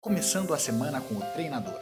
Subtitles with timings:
[0.00, 1.78] começando a semana com o treinador.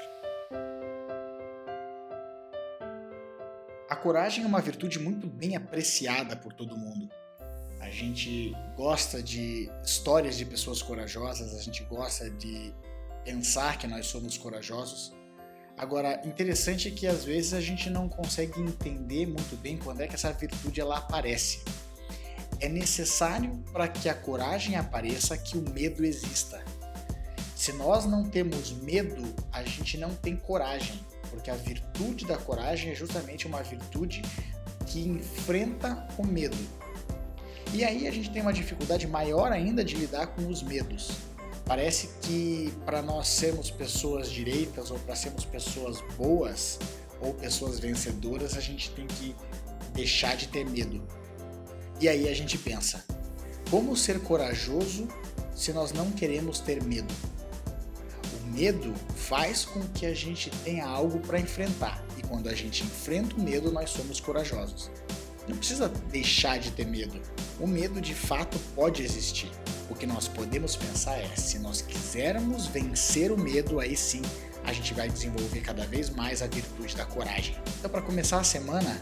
[3.89, 7.09] A coragem é uma virtude muito bem apreciada por todo mundo.
[7.79, 12.75] A gente gosta de histórias de pessoas corajosas, a gente gosta de
[13.25, 15.13] pensar que nós somos corajosos.
[15.77, 20.09] Agora, interessante é que às vezes a gente não consegue entender muito bem quando é
[20.09, 21.63] que essa virtude ela aparece.
[22.59, 26.61] É necessário para que a coragem apareça que o medo exista.
[27.69, 29.23] Se nós não temos medo,
[29.53, 34.23] a gente não tem coragem, porque a virtude da coragem é justamente uma virtude
[34.87, 36.57] que enfrenta o medo.
[37.75, 41.11] E aí a gente tem uma dificuldade maior ainda de lidar com os medos.
[41.67, 46.79] Parece que para nós sermos pessoas direitas ou para sermos pessoas boas
[47.21, 49.37] ou pessoas vencedoras, a gente tem que
[49.93, 51.07] deixar de ter medo.
[52.01, 53.05] E aí a gente pensa:
[53.71, 55.07] como ser corajoso
[55.55, 57.13] se nós não queremos ter medo?
[58.53, 62.05] Medo faz com que a gente tenha algo para enfrentar.
[62.17, 64.91] E quando a gente enfrenta o medo, nós somos corajosos.
[65.47, 67.21] Não precisa deixar de ter medo.
[67.59, 69.51] O medo de fato pode existir.
[69.89, 74.23] O que nós podemos pensar é: se nós quisermos vencer o medo, aí sim
[74.65, 77.57] a gente vai desenvolver cada vez mais a virtude da coragem.
[77.79, 79.01] Então, para começar a semana,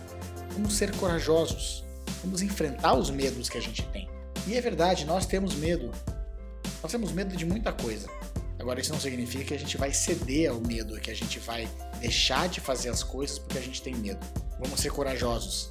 [0.53, 1.85] vamos ser corajosos.
[2.23, 4.09] Vamos enfrentar os medos que a gente tem.
[4.47, 5.91] E é verdade, nós temos medo.
[6.81, 8.09] Nós temos medo de muita coisa.
[8.59, 11.69] Agora, isso não significa que a gente vai ceder ao medo, que a gente vai
[12.01, 14.25] deixar de fazer as coisas porque a gente tem medo.
[14.59, 15.71] Vamos ser corajosos,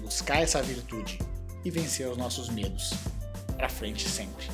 [0.00, 1.18] buscar essa virtude
[1.64, 2.92] e vencer os nossos medos.
[3.56, 4.46] Pra frente sempre.